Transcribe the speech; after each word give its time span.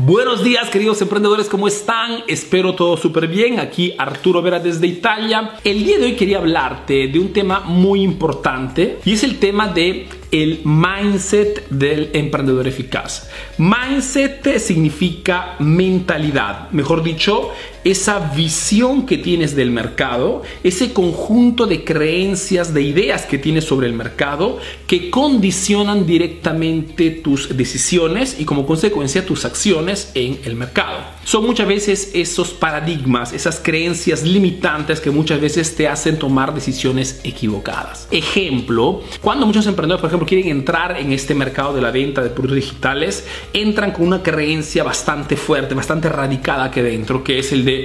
Buenos 0.00 0.44
días 0.44 0.70
queridos 0.70 1.02
emprendedores, 1.02 1.48
¿cómo 1.48 1.66
están? 1.66 2.22
Espero 2.28 2.76
todo 2.76 2.96
súper 2.96 3.26
bien. 3.26 3.58
Aquí 3.58 3.96
Arturo 3.98 4.40
Vera 4.40 4.60
desde 4.60 4.86
Italia. 4.86 5.54
El 5.64 5.82
día 5.82 5.98
de 5.98 6.04
hoy 6.04 6.14
quería 6.14 6.38
hablarte 6.38 7.08
de 7.08 7.18
un 7.18 7.32
tema 7.32 7.60
muy 7.60 8.02
importante 8.02 9.00
y 9.04 9.14
es 9.14 9.24
el 9.24 9.40
tema 9.40 9.66
de 9.66 10.06
el 10.30 10.60
mindset 10.64 11.68
del 11.70 12.10
emprendedor 12.12 12.68
eficaz. 12.68 13.28
Mindset 13.58 14.58
significa 14.58 15.56
mentalidad, 15.58 16.70
mejor 16.70 17.02
dicho, 17.02 17.50
esa 17.90 18.18
visión 18.18 19.06
que 19.06 19.16
tienes 19.16 19.56
del 19.56 19.70
mercado, 19.70 20.42
ese 20.62 20.92
conjunto 20.92 21.66
de 21.66 21.84
creencias, 21.84 22.74
de 22.74 22.82
ideas 22.82 23.24
que 23.24 23.38
tienes 23.38 23.64
sobre 23.64 23.86
el 23.86 23.94
mercado 23.94 24.58
que 24.86 25.10
condicionan 25.10 26.06
directamente 26.06 27.10
tus 27.10 27.56
decisiones 27.56 28.36
y 28.38 28.44
como 28.44 28.66
consecuencia 28.66 29.24
tus 29.24 29.46
acciones 29.46 30.10
en 30.14 30.38
el 30.44 30.54
mercado. 30.54 30.98
Son 31.24 31.44
muchas 31.44 31.68
veces 31.68 32.10
esos 32.14 32.50
paradigmas, 32.50 33.32
esas 33.32 33.60
creencias 33.60 34.22
limitantes 34.22 35.00
que 35.00 35.10
muchas 35.10 35.40
veces 35.40 35.74
te 35.74 35.88
hacen 35.88 36.18
tomar 36.18 36.54
decisiones 36.54 37.20
equivocadas. 37.24 38.08
Ejemplo, 38.10 39.02
cuando 39.22 39.46
muchos 39.46 39.66
emprendedores, 39.66 40.00
por 40.00 40.08
ejemplo, 40.08 40.26
quieren 40.26 40.48
entrar 40.48 40.98
en 40.98 41.12
este 41.12 41.34
mercado 41.34 41.74
de 41.74 41.80
la 41.80 41.90
venta 41.90 42.22
de 42.22 42.30
productos 42.30 42.56
digitales, 42.56 43.26
entran 43.52 43.92
con 43.92 44.06
una 44.06 44.22
creencia 44.22 44.84
bastante 44.84 45.36
fuerte, 45.36 45.74
bastante 45.74 46.08
radicada 46.08 46.70
que 46.70 46.82
dentro, 46.82 47.24
que 47.24 47.38
es 47.38 47.52
el 47.52 47.64
de 47.64 47.77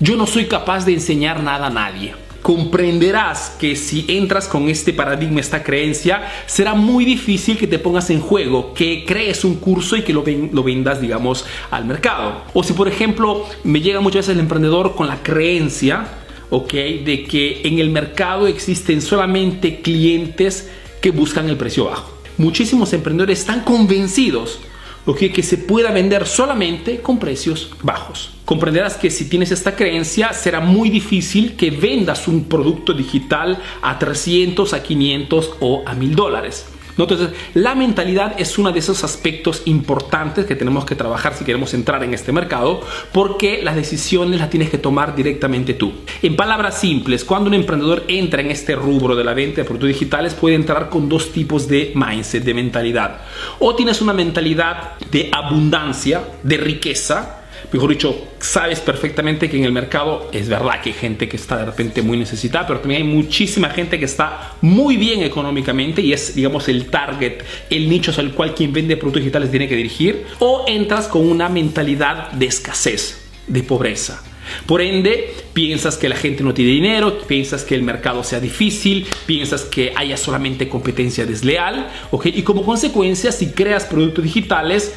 yo 0.00 0.16
no 0.16 0.26
soy 0.26 0.46
capaz 0.46 0.84
de 0.84 0.94
enseñar 0.94 1.42
nada 1.42 1.66
a 1.66 1.70
nadie 1.70 2.14
comprenderás 2.46 3.56
que 3.58 3.74
si 3.74 4.04
entras 4.06 4.46
con 4.46 4.68
este 4.68 4.92
paradigma, 4.92 5.40
esta 5.40 5.64
creencia, 5.64 6.30
será 6.46 6.74
muy 6.74 7.04
difícil 7.04 7.58
que 7.58 7.66
te 7.66 7.80
pongas 7.80 8.08
en 8.10 8.20
juego, 8.20 8.72
que 8.72 9.04
crees 9.04 9.44
un 9.44 9.56
curso 9.56 9.96
y 9.96 10.02
que 10.02 10.12
lo, 10.12 10.22
lo 10.52 10.62
vendas, 10.62 11.00
digamos, 11.00 11.44
al 11.72 11.86
mercado. 11.86 12.44
O 12.54 12.62
si, 12.62 12.72
por 12.72 12.86
ejemplo, 12.86 13.44
me 13.64 13.80
llega 13.80 13.98
muchas 13.98 14.26
veces 14.26 14.34
el 14.34 14.40
emprendedor 14.42 14.94
con 14.94 15.08
la 15.08 15.24
creencia, 15.24 16.06
ok, 16.50 16.72
de 16.72 17.24
que 17.28 17.62
en 17.64 17.80
el 17.80 17.90
mercado 17.90 18.46
existen 18.46 19.02
solamente 19.02 19.80
clientes 19.80 20.70
que 21.00 21.10
buscan 21.10 21.48
el 21.48 21.56
precio 21.56 21.86
bajo. 21.86 22.16
Muchísimos 22.38 22.92
emprendedores 22.92 23.40
están 23.40 23.62
convencidos 23.62 24.60
okay, 25.06 25.30
que 25.30 25.42
se 25.42 25.58
pueda 25.58 25.90
vender 25.90 26.26
solamente 26.26 27.00
con 27.00 27.18
precios 27.18 27.70
bajos. 27.82 28.32
Comprenderás 28.44 28.96
que 28.96 29.10
si 29.10 29.28
tienes 29.28 29.50
esta 29.50 29.74
creencia 29.74 30.32
será 30.32 30.60
muy 30.60 30.90
difícil 30.90 31.56
que 31.56 31.70
vendas 31.70 32.28
un 32.28 32.44
producto 32.44 32.92
digital 32.92 33.60
a 33.82 33.98
300, 33.98 34.72
a 34.72 34.82
500 34.82 35.54
o 35.60 35.82
a 35.86 35.94
1000 35.94 36.14
dólares. 36.14 36.66
Entonces, 36.98 37.30
la 37.54 37.74
mentalidad 37.74 38.34
es 38.38 38.58
uno 38.58 38.72
de 38.72 38.78
esos 38.78 39.04
aspectos 39.04 39.62
importantes 39.66 40.46
que 40.46 40.56
tenemos 40.56 40.84
que 40.84 40.94
trabajar 40.94 41.34
si 41.34 41.44
queremos 41.44 41.74
entrar 41.74 42.02
en 42.02 42.14
este 42.14 42.32
mercado, 42.32 42.80
porque 43.12 43.60
las 43.62 43.76
decisiones 43.76 44.40
las 44.40 44.50
tienes 44.50 44.70
que 44.70 44.78
tomar 44.78 45.14
directamente 45.14 45.74
tú. 45.74 45.92
En 46.22 46.36
palabras 46.36 46.78
simples, 46.78 47.24
cuando 47.24 47.48
un 47.48 47.54
emprendedor 47.54 48.04
entra 48.08 48.40
en 48.40 48.50
este 48.50 48.74
rubro 48.74 49.14
de 49.14 49.24
la 49.24 49.34
venta 49.34 49.60
de 49.60 49.64
productos 49.64 49.88
digitales, 49.88 50.34
puede 50.34 50.54
entrar 50.54 50.88
con 50.88 51.08
dos 51.08 51.32
tipos 51.32 51.68
de 51.68 51.92
mindset, 51.94 52.44
de 52.44 52.54
mentalidad. 52.54 53.20
O 53.58 53.74
tienes 53.74 54.00
una 54.00 54.12
mentalidad 54.12 54.92
de 55.10 55.30
abundancia, 55.32 56.22
de 56.42 56.56
riqueza, 56.56 57.45
mejor 57.72 57.90
dicho, 57.90 58.28
sabes 58.38 58.80
perfectamente 58.80 59.48
que 59.50 59.56
en 59.56 59.64
el 59.64 59.72
mercado 59.72 60.30
es 60.32 60.48
verdad 60.48 60.80
que 60.80 60.90
hay 60.90 60.94
gente 60.94 61.28
que 61.28 61.36
está 61.36 61.56
de 61.56 61.64
repente 61.66 62.02
muy 62.02 62.16
necesitada, 62.16 62.66
pero 62.66 62.80
también 62.80 63.02
hay 63.02 63.08
muchísima 63.08 63.70
gente 63.70 63.98
que 63.98 64.04
está 64.04 64.54
muy 64.60 64.96
bien 64.96 65.22
económicamente 65.22 66.00
y 66.02 66.12
es, 66.12 66.34
digamos, 66.34 66.68
el 66.68 66.86
target, 66.86 67.42
el 67.70 67.88
nicho 67.88 68.12
al 68.18 68.32
cual 68.32 68.54
quien 68.54 68.72
vende 68.72 68.96
productos 68.96 69.22
digitales 69.22 69.50
tiene 69.50 69.68
que 69.68 69.76
dirigir, 69.76 70.24
o 70.38 70.64
entras 70.66 71.08
con 71.08 71.28
una 71.28 71.48
mentalidad 71.48 72.30
de 72.32 72.46
escasez, 72.46 73.28
de 73.46 73.62
pobreza. 73.62 74.22
Por 74.66 74.80
ende, 74.80 75.34
piensas 75.52 75.96
que 75.96 76.08
la 76.08 76.16
gente 76.16 76.42
no 76.42 76.54
tiene 76.54 76.70
dinero, 76.70 77.18
piensas 77.26 77.64
que 77.64 77.74
el 77.74 77.82
mercado 77.82 78.22
sea 78.22 78.40
difícil, 78.40 79.06
piensas 79.26 79.62
que 79.62 79.92
haya 79.96 80.16
solamente 80.16 80.68
competencia 80.68 81.26
desleal, 81.26 81.88
¿ok? 82.10 82.26
Y 82.26 82.42
como 82.42 82.64
consecuencia, 82.64 83.32
si 83.32 83.48
creas 83.48 83.84
productos 83.84 84.24
digitales, 84.24 84.94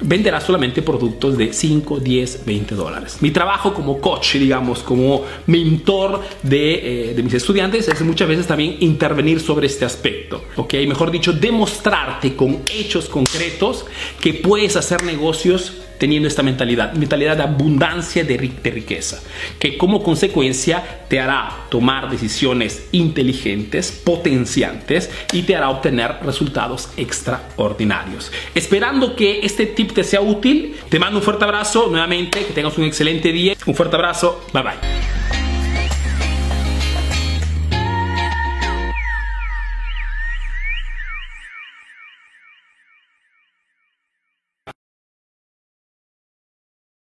venderá 0.00 0.40
solamente 0.40 0.82
productos 0.82 1.36
de 1.36 1.52
5, 1.52 2.00
10, 2.00 2.44
20 2.44 2.74
dólares. 2.74 3.18
Mi 3.20 3.30
trabajo 3.30 3.74
como 3.74 4.00
coach, 4.00 4.34
digamos, 4.34 4.80
como 4.80 5.24
mentor 5.46 6.22
de, 6.42 7.10
eh, 7.10 7.14
de, 7.14 7.22
mis 7.22 7.34
estudiantes 7.34 7.88
es 7.88 8.00
muchas 8.02 8.28
veces 8.28 8.46
también 8.46 8.76
intervenir 8.80 9.40
sobre 9.40 9.66
este 9.66 9.84
aspecto, 9.84 10.44
¿ok? 10.56 10.74
Mejor 10.86 11.10
dicho, 11.10 11.32
demostrarte 11.32 12.34
con 12.34 12.60
hechos 12.68 13.08
concretos 13.08 13.86
que 14.20 14.34
puedes 14.34 14.76
hacer 14.76 15.02
negocios 15.02 15.74
teniendo 15.98 16.28
esta 16.28 16.42
mentalidad, 16.42 16.92
mentalidad 16.94 17.36
de 17.36 17.42
abundancia 17.42 18.24
de, 18.24 18.36
riqueza, 18.36 19.20
que 19.58 19.76
como 19.76 20.02
consecuencia 20.02 21.04
te 21.08 21.20
hará 21.20 21.66
tomar 21.70 22.10
decisiones 22.10 22.88
inteligentes, 22.92 23.92
potenciantes 23.92 25.10
y 25.32 25.42
te 25.42 25.56
hará 25.56 25.70
obtener 25.70 26.16
resultados 26.24 26.90
extraordinarios. 26.96 28.32
Esperando 28.54 29.16
que 29.16 29.40
este 29.42 29.66
tip 29.66 29.92
te 29.92 30.04
sea 30.04 30.20
útil, 30.20 30.76
te 30.88 30.98
mando 30.98 31.18
un 31.18 31.24
fuerte 31.24 31.44
abrazo 31.44 31.88
nuevamente, 31.90 32.44
que 32.44 32.52
tengas 32.52 32.78
un 32.78 32.84
excelente 32.84 33.32
día, 33.32 33.54
un 33.66 33.74
fuerte 33.74 33.96
abrazo, 33.96 34.44
bye 34.52 34.62
bye. 34.62 35.37